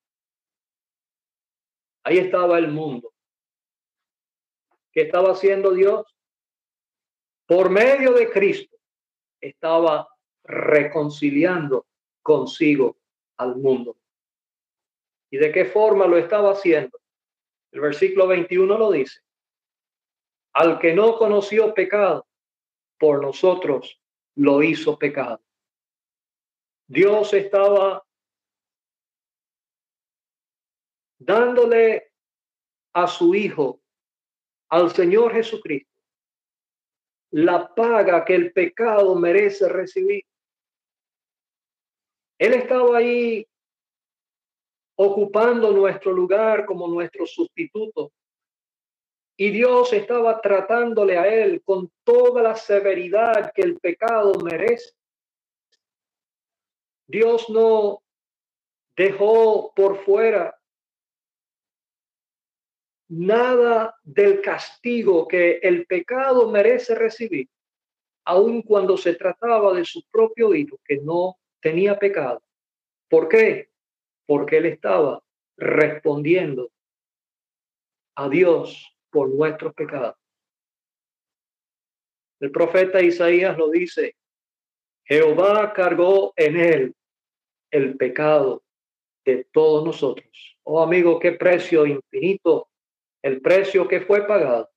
Ahí 2.04 2.18
estaba 2.18 2.58
el 2.58 2.70
mundo. 2.70 3.14
¿Qué 4.92 5.02
estaba 5.02 5.32
haciendo 5.32 5.72
Dios? 5.72 6.06
Por 7.46 7.70
medio 7.70 8.14
de 8.14 8.30
Cristo 8.30 8.78
estaba 9.40 10.08
reconciliando 10.44 11.86
consigo 12.22 12.98
al 13.38 13.56
mundo. 13.56 13.98
¿Y 15.34 15.38
de 15.38 15.52
qué 15.52 15.66
forma 15.66 16.06
lo 16.06 16.16
estaba 16.16 16.52
haciendo? 16.52 17.02
El 17.72 17.82
versículo 17.82 18.28
21 18.28 18.78
lo 18.78 18.92
dice. 18.92 19.20
Al 20.54 20.78
que 20.78 20.94
no 20.94 21.18
conoció 21.18 21.74
pecado, 21.74 22.28
por 23.00 23.20
nosotros 23.20 24.00
lo 24.36 24.62
hizo 24.62 25.00
pecado. 25.00 25.42
Dios 26.88 27.34
estaba 27.34 28.06
dándole 31.18 32.12
a 32.94 33.08
su 33.08 33.34
Hijo, 33.34 33.82
al 34.70 34.92
Señor 34.92 35.34
Jesucristo, 35.34 35.92
la 37.32 37.74
paga 37.74 38.24
que 38.24 38.36
el 38.36 38.54
pecado 38.54 39.16
merece 39.16 39.68
recibir. 39.68 40.24
Él 42.38 42.54
estaba 42.54 42.98
ahí 42.98 43.48
ocupando 45.04 45.72
nuestro 45.72 46.12
lugar 46.12 46.66
como 46.66 46.88
nuestro 46.88 47.26
sustituto. 47.26 48.12
Y 49.36 49.50
Dios 49.50 49.92
estaba 49.94 50.40
tratándole 50.42 51.18
a 51.18 51.28
él 51.28 51.62
con 51.64 51.92
toda 52.04 52.42
la 52.44 52.56
severidad 52.56 53.52
que 53.54 53.64
el 53.64 53.80
pecado 53.80 54.34
merece. 54.44 54.92
Dios 57.08 57.50
no 57.50 58.04
dejó 58.96 59.74
por 59.76 59.98
fuera 60.04 60.56
nada 63.10 63.96
del 64.04 64.42
castigo 64.42 65.28
que 65.28 65.60
el 65.62 65.86
pecado 65.86 66.50
merece 66.50 66.96
recibir, 66.96 67.48
aun 68.26 68.62
cuando 68.62 68.98
se 68.98 69.16
trataba 69.16 69.74
de 69.74 69.86
su 69.86 70.04
propio 70.10 70.56
hijo 70.56 70.80
que 70.86 70.98
no 70.98 71.38
tenía 71.60 71.98
pecado. 71.98 72.42
¿Por 73.10 73.28
qué? 73.28 73.73
Porque 74.26 74.58
él 74.58 74.66
estaba 74.66 75.22
respondiendo 75.58 76.72
a 78.16 78.30
Dios 78.30 78.96
por 79.10 79.30
nuestros 79.30 79.74
pecados. 79.74 80.16
El 82.40 82.52
profeta 82.52 83.02
Isaías 83.02 83.58
lo 83.58 83.70
dice, 83.70 84.16
Jehová 85.06 85.74
cargó 85.74 86.34
en 86.36 86.58
él 86.58 86.96
el 87.72 87.98
pecado 87.98 88.64
de 89.26 89.48
todos 89.52 89.86
nosotros. 89.86 90.58
Oh 90.64 90.82
amigo, 90.82 91.20
qué 91.20 91.34
precio 91.34 91.86
infinito 91.86 92.70
el 93.22 93.42
precio 93.42 93.88
que 93.88 94.02
fue 94.02 94.28
pagado. 94.28 94.70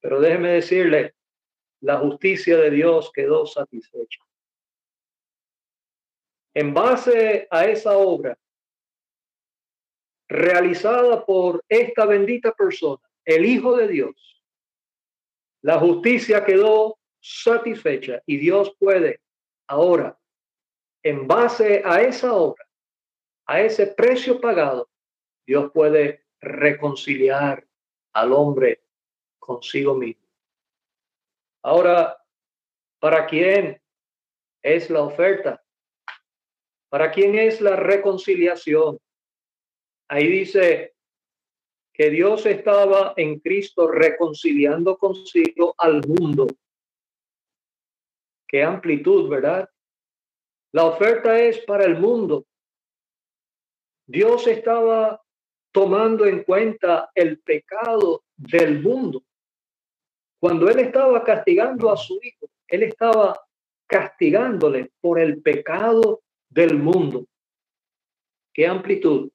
Pero 0.00 0.20
déjeme 0.20 0.50
decirle, 0.50 1.14
la 1.80 1.98
justicia 1.98 2.56
de 2.58 2.70
Dios 2.70 3.10
quedó 3.12 3.46
satisfecha. 3.46 4.20
En 6.54 6.74
base 6.74 7.48
a 7.50 7.64
esa 7.64 7.96
obra 7.96 8.38
realizada 10.30 11.26
por 11.26 11.64
esta 11.68 12.06
bendita 12.06 12.52
persona, 12.52 13.02
el 13.24 13.44
Hijo 13.44 13.76
de 13.76 13.88
Dios, 13.88 14.40
la 15.60 15.78
justicia 15.78 16.44
quedó 16.44 16.98
satisfecha 17.20 18.22
y 18.24 18.36
Dios 18.38 18.74
puede 18.78 19.20
ahora, 19.66 20.16
en 21.02 21.26
base 21.26 21.82
a 21.84 22.00
esa 22.00 22.32
obra, 22.32 22.64
a 23.46 23.60
ese 23.60 23.88
precio 23.88 24.40
pagado, 24.40 24.88
Dios 25.46 25.72
puede 25.72 26.24
reconciliar 26.40 27.66
al 28.12 28.32
hombre 28.32 28.84
consigo 29.38 29.94
mismo. 29.94 30.28
Ahora, 31.62 32.24
¿para 33.00 33.26
quién 33.26 33.82
es 34.62 34.90
la 34.90 35.02
oferta? 35.02 35.62
¿Para 36.88 37.10
quién 37.10 37.34
es 37.34 37.60
la 37.60 37.74
reconciliación? 37.74 38.98
Ahí 40.12 40.26
dice 40.26 40.96
que 41.92 42.10
Dios 42.10 42.44
estaba 42.44 43.14
en 43.16 43.38
Cristo 43.38 43.86
reconciliando 43.86 44.98
consigo 44.98 45.72
al 45.78 46.02
mundo. 46.04 46.48
Qué 48.48 48.64
amplitud, 48.64 49.28
¿verdad? 49.28 49.70
La 50.72 50.86
oferta 50.86 51.38
es 51.38 51.60
para 51.60 51.84
el 51.84 52.00
mundo. 52.00 52.44
Dios 54.04 54.48
estaba 54.48 55.22
tomando 55.70 56.26
en 56.26 56.42
cuenta 56.42 57.12
el 57.14 57.38
pecado 57.42 58.24
del 58.36 58.82
mundo. 58.82 59.22
Cuando 60.40 60.68
él 60.68 60.80
estaba 60.80 61.22
castigando 61.22 61.88
a 61.88 61.96
su 61.96 62.18
hijo, 62.20 62.50
él 62.66 62.82
estaba 62.82 63.40
castigándole 63.86 64.90
por 65.00 65.20
el 65.20 65.40
pecado 65.40 66.22
del 66.48 66.78
mundo. 66.78 67.26
Qué 68.52 68.66
amplitud. 68.66 69.30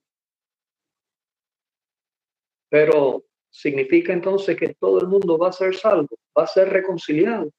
Pero 2.76 3.24
significa 3.50 4.12
entonces 4.12 4.58
que 4.58 4.74
todo 4.74 5.00
el 5.00 5.08
mundo 5.08 5.38
va 5.38 5.48
a 5.48 5.54
ser 5.54 5.74
salvo, 5.74 6.10
va 6.38 6.44
a 6.44 6.48
ser 6.48 6.68
reconciliado. 6.68 7.50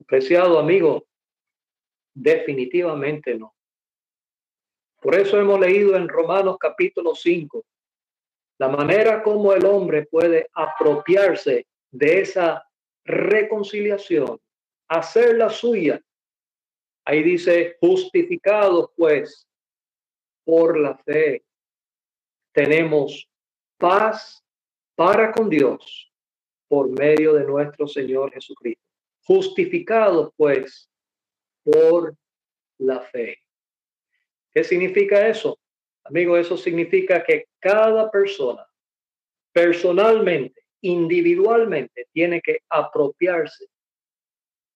Apreciado 0.00 0.56
amigo, 0.60 1.04
definitivamente 2.14 3.34
no. 3.34 3.52
Por 5.00 5.16
eso 5.16 5.36
hemos 5.36 5.58
leído 5.58 5.96
en 5.96 6.08
Romanos 6.08 6.58
capítulo 6.60 7.16
5 7.16 7.64
la 8.58 8.68
manera 8.68 9.20
como 9.20 9.52
el 9.52 9.64
hombre 9.64 10.06
puede 10.06 10.48
apropiarse 10.54 11.66
de 11.90 12.20
esa 12.20 12.64
reconciliación, 13.04 14.38
hacerla 14.86 15.50
suya. 15.50 16.00
Ahí 17.04 17.24
dice, 17.24 17.78
justificados 17.80 18.90
pues 18.96 19.44
por 20.44 20.78
la 20.78 20.96
fe, 20.98 21.42
tenemos 22.52 23.28
paz 23.82 24.44
para 24.94 25.32
con 25.32 25.50
Dios 25.50 26.08
por 26.68 26.88
medio 26.88 27.34
de 27.34 27.42
nuestro 27.44 27.88
Señor 27.88 28.32
Jesucristo. 28.32 28.84
Justificados 29.24 30.30
pues 30.36 30.88
por 31.64 32.16
la 32.78 33.00
fe. 33.00 33.38
¿Qué 34.52 34.62
significa 34.62 35.26
eso? 35.26 35.58
Amigo, 36.04 36.36
eso 36.36 36.56
significa 36.56 37.24
que 37.24 37.46
cada 37.58 38.08
persona 38.08 38.64
personalmente, 39.52 40.62
individualmente, 40.82 42.06
tiene 42.12 42.40
que 42.40 42.60
apropiarse 42.68 43.66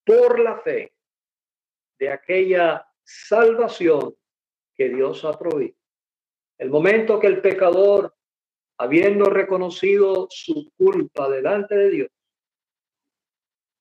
por 0.04 0.40
la 0.40 0.58
fe 0.58 0.92
de 1.98 2.10
aquella 2.10 2.84
salvación 3.04 4.16
que 4.74 4.88
Dios 4.88 5.24
ha 5.24 5.38
provisto. 5.38 5.80
El 6.58 6.70
momento 6.70 7.20
que 7.20 7.28
el 7.28 7.40
pecador, 7.40 8.16
habiendo 8.78 9.26
reconocido 9.30 10.28
su 10.30 10.70
culpa 10.76 11.28
delante 11.28 11.74
de 11.74 11.90
Dios, 11.90 12.10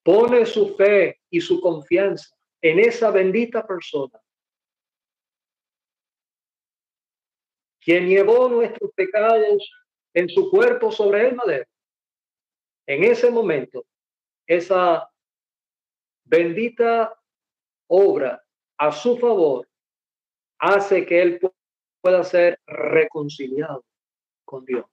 pone 0.03 0.45
su 0.45 0.75
fe 0.75 1.21
y 1.29 1.41
su 1.41 1.59
confianza 1.59 2.35
en 2.61 2.79
esa 2.79 3.11
bendita 3.11 3.65
persona, 3.65 4.19
quien 7.79 8.07
llevó 8.07 8.49
nuestros 8.49 8.91
pecados 8.95 9.69
en 10.13 10.29
su 10.29 10.49
cuerpo 10.49 10.91
sobre 10.91 11.27
el 11.27 11.35
madero. 11.35 11.65
En 12.87 13.03
ese 13.03 13.29
momento, 13.29 13.85
esa 14.47 15.09
bendita 16.23 17.19
obra 17.87 18.43
a 18.77 18.91
su 18.91 19.17
favor 19.17 19.67
hace 20.59 21.05
que 21.05 21.21
él 21.21 21.39
pueda 22.01 22.23
ser 22.23 22.59
reconciliado 22.65 23.83
con 24.45 24.63
Dios. 24.63 24.85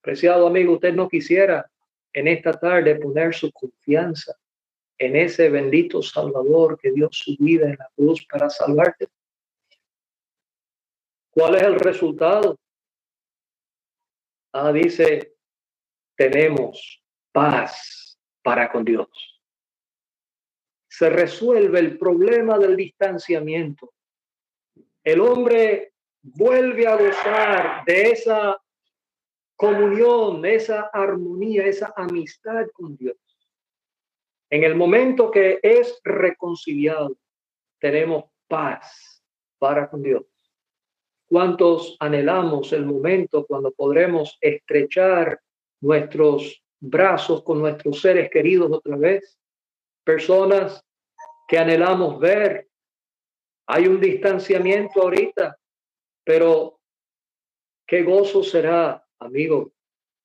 Preciado 0.00 0.46
amigo, 0.46 0.74
usted 0.74 0.94
no 0.94 1.08
quisiera 1.08 1.70
en 2.12 2.28
esta 2.28 2.52
tarde 2.52 2.96
poner 2.96 3.34
su 3.34 3.52
confianza 3.52 4.34
en 4.98 5.16
ese 5.16 5.48
bendito 5.48 6.02
Salvador 6.02 6.78
que 6.78 6.92
dio 6.92 7.08
su 7.10 7.36
vida 7.38 7.66
en 7.66 7.76
la 7.78 7.90
cruz 7.96 8.26
para 8.26 8.50
salvarte. 8.50 9.08
¿Cuál 11.30 11.54
es 11.56 11.62
el 11.62 11.80
resultado? 11.80 12.58
Ah, 14.52 14.72
dice, 14.72 15.34
tenemos 16.16 17.02
paz 17.32 18.18
para 18.42 18.70
con 18.70 18.84
Dios. 18.84 19.08
Se 20.88 21.08
resuelve 21.08 21.78
el 21.78 21.98
problema 21.98 22.58
del 22.58 22.76
distanciamiento. 22.76 23.94
El 25.02 25.20
hombre 25.20 25.89
vuelve 26.22 26.86
a 26.86 26.96
gozar 26.96 27.84
de 27.86 28.10
esa 28.10 28.60
comunión, 29.56 30.44
esa 30.44 30.90
armonía, 30.92 31.66
esa 31.66 31.92
amistad 31.96 32.66
con 32.72 32.96
Dios. 32.96 33.16
En 34.50 34.64
el 34.64 34.74
momento 34.74 35.30
que 35.30 35.60
es 35.62 36.00
reconciliado, 36.02 37.16
tenemos 37.78 38.24
paz 38.48 39.22
para 39.58 39.88
con 39.88 40.02
Dios. 40.02 40.24
¿Cuántos 41.26 41.96
anhelamos 42.00 42.72
el 42.72 42.84
momento 42.84 43.46
cuando 43.46 43.70
podremos 43.70 44.36
estrechar 44.40 45.40
nuestros 45.80 46.60
brazos 46.80 47.44
con 47.44 47.60
nuestros 47.60 48.00
seres 48.00 48.28
queridos 48.30 48.72
otra 48.72 48.96
vez? 48.96 49.38
Personas 50.02 50.84
que 51.46 51.58
anhelamos 51.58 52.18
ver. 52.18 52.66
Hay 53.66 53.86
un 53.86 54.00
distanciamiento 54.00 55.02
ahorita, 55.02 55.56
pero 56.24 56.80
qué 57.86 58.02
gozo 58.02 58.42
será, 58.42 59.06
amigo, 59.18 59.72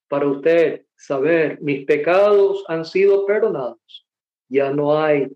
para 0.08 0.28
usted 0.28 0.86
saber 0.96 1.60
mis 1.62 1.86
pecados 1.86 2.64
han 2.68 2.86
sido 2.86 3.26
perdonados. 3.26 4.08
Ya 4.48 4.72
no 4.72 4.98
hay 4.98 5.36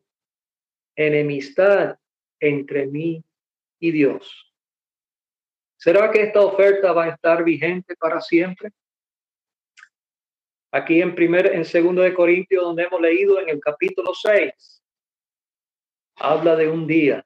enemistad 0.96 1.98
entre 2.40 2.86
mí 2.86 3.24
y 3.80 3.92
Dios. 3.92 4.54
¿Será 5.78 6.12
que 6.12 6.24
esta 6.24 6.42
oferta 6.42 6.92
va 6.92 7.06
a 7.06 7.10
estar 7.10 7.44
vigente 7.44 7.96
para 7.96 8.20
siempre? 8.20 8.72
Aquí 10.72 11.02
en 11.02 11.16
primer, 11.16 11.48
en 11.48 11.66
segundo 11.66 12.02
de 12.02 12.14
Corintios, 12.14 12.64
donde 12.64 12.84
hemos 12.84 13.02
leído 13.02 13.40
en 13.40 13.50
el 13.50 13.60
capítulo 13.60 14.14
6, 14.14 14.84
habla 16.18 16.56
de 16.56 16.68
un 16.68 16.86
día. 16.86 17.26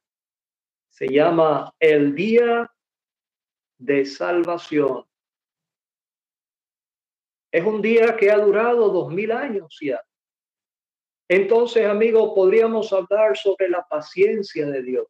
Se 0.89 1.08
llama 1.08 1.74
el 1.80 2.15
día 2.15 2.72
de 3.84 4.06
salvación. 4.06 5.06
Es 7.52 7.63
un 7.63 7.82
día 7.82 8.15
que 8.15 8.32
ha 8.32 8.38
durado 8.38 8.89
dos 8.89 9.13
mil 9.13 9.32
años 9.32 9.78
ya. 9.82 10.02
Entonces, 11.28 11.86
amigos, 11.86 12.32
podríamos 12.34 12.91
hablar 12.93 13.38
sobre 13.38 13.69
la 13.69 13.84
paciencia 13.88 14.65
de 14.65 14.82
Dios 14.82 15.08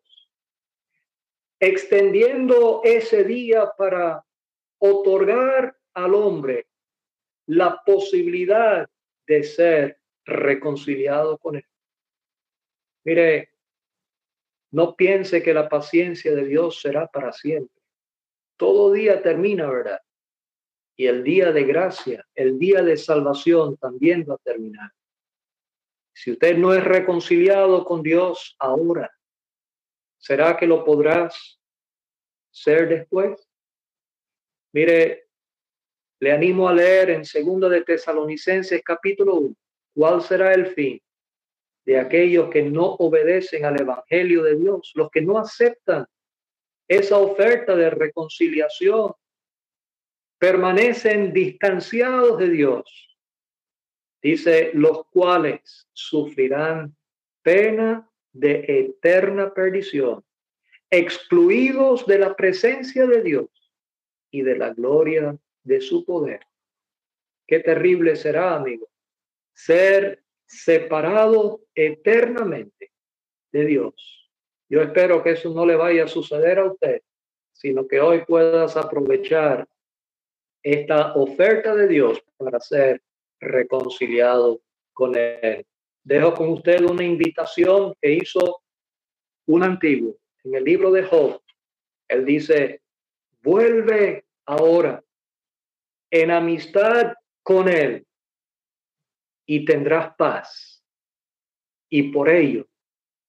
extendiendo 1.60 2.82
ese 2.84 3.24
día 3.24 3.72
para 3.78 4.26
otorgar 4.80 5.78
al 5.94 6.14
hombre 6.14 6.68
la 7.46 7.82
posibilidad 7.86 8.86
de 9.26 9.44
ser 9.44 10.00
reconciliado 10.26 11.38
con 11.38 11.56
él. 11.56 11.66
Mire, 13.06 13.52
no 14.72 14.96
piense 14.98 15.42
que 15.42 15.54
la 15.54 15.70
paciencia 15.70 16.36
de 16.36 16.46
Dios 16.46 16.82
será 16.82 17.08
para 17.08 17.32
siempre. 17.32 17.83
Todo 18.64 18.94
día 18.94 19.22
termina, 19.22 19.70
¿verdad? 19.70 20.00
Y 20.96 21.08
el 21.08 21.22
día 21.22 21.52
de 21.52 21.66
gracia, 21.66 22.26
el 22.34 22.58
día 22.58 22.82
de 22.82 22.96
salvación 22.96 23.76
también 23.76 24.26
va 24.30 24.36
a 24.36 24.38
terminar. 24.38 24.90
Si 26.14 26.32
usted 26.32 26.58
no 26.58 26.74
es 26.74 26.82
reconciliado 26.82 27.84
con 27.84 28.02
Dios 28.02 28.56
ahora, 28.58 29.12
¿Será 30.24 30.56
que 30.56 30.66
lo 30.66 30.86
podrás 30.86 31.60
ser 32.50 32.88
después? 32.88 33.46
Mire, 34.72 35.28
le 36.22 36.32
animo 36.32 36.70
a 36.70 36.74
leer 36.74 37.10
en 37.10 37.26
segundo 37.26 37.68
de 37.68 37.82
Tesalonicenses 37.82 38.82
capítulo 38.86 39.36
1. 39.36 39.56
¿Cuál 39.94 40.22
será 40.22 40.54
el 40.54 40.68
fin 40.68 41.02
de 41.86 42.00
aquellos 42.00 42.50
que 42.50 42.64
no 42.64 42.86
obedecen 42.86 43.66
al 43.66 43.82
evangelio 43.82 44.44
de 44.44 44.56
Dios, 44.56 44.94
los 44.96 45.12
que 45.12 45.22
no 45.22 45.38
aceptan 45.38 46.06
esa 46.88 47.18
oferta 47.18 47.76
de 47.76 47.90
reconciliación, 47.90 49.14
permanecen 50.38 51.34
distanciados 51.34 52.38
de 52.38 52.50
Dios? 52.50 53.18
Dice, 54.22 54.72
los 54.74 55.06
cuales 55.08 55.88
sufrirán 55.94 56.96
pena 57.42 58.10
de 58.32 58.66
eterna 58.68 59.54
perdición, 59.54 60.24
excluidos 60.90 62.06
de 62.06 62.20
la 62.20 62.36
presencia 62.36 63.06
de 63.06 63.22
Dios 63.22 63.50
y 64.32 64.42
de 64.42 64.58
la 64.58 64.74
gloria 64.74 65.38
de 65.64 65.82
su 65.82 66.06
poder. 66.06 66.42
Qué 67.46 67.60
terrible 67.60 68.16
será, 68.16 68.56
amigo, 68.56 68.90
ser 69.54 70.24
separado 70.46 71.62
eternamente 71.76 72.92
de 73.52 73.66
Dios. 73.66 74.23
Yo 74.74 74.82
espero 74.82 75.22
que 75.22 75.34
eso 75.34 75.54
no 75.54 75.68
le 75.68 75.76
vaya 75.76 76.06
a 76.06 76.08
suceder 76.08 76.58
a 76.58 76.66
usted, 76.66 77.02
sino 77.52 77.88
que 77.88 78.02
hoy 78.02 78.26
puedas 78.26 78.76
aprovechar 78.76 79.68
esta 80.64 81.14
oferta 81.14 81.76
de 81.76 81.88
Dios 81.88 82.24
para 82.38 82.60
ser 82.60 83.04
reconciliado 83.40 84.62
con 84.94 85.16
Él 85.16 85.64
dejo 86.04 86.34
con 86.34 86.50
usted 86.50 86.82
una 86.82 87.04
invitación 87.04 87.94
que 88.02 88.14
hizo 88.14 88.64
un 89.46 89.62
antiguo 89.62 90.18
en 90.44 90.56
el 90.56 90.64
libro 90.64 90.92
de 90.92 91.04
Job. 91.04 91.40
Él 92.08 92.26
dice, 92.26 92.82
vuelve 93.44 94.26
ahora 94.48 95.04
en 96.10 96.32
amistad 96.32 97.14
con 97.44 97.70
él 97.70 98.08
y 99.46 99.66
tendrás 99.66 100.16
paz 100.16 100.84
y 101.90 102.12
por 102.12 102.28
ello 102.28 102.68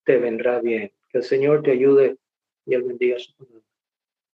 te 0.05 0.17
vendrá 0.17 0.61
bien. 0.63 0.91
Que 1.15 1.19
el 1.19 1.25
Señor 1.25 1.63
te 1.63 1.71
ayude 1.71 2.17
y 2.67 2.75
él 2.75 2.83
bendiga 2.83 3.17
su 3.21 3.33
palabra. 3.37 3.63